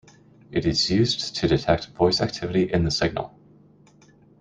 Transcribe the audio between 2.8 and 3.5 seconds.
the signal.